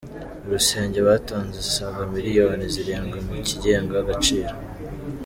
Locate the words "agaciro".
4.03-4.53